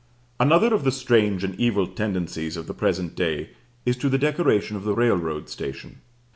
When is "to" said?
3.97-4.09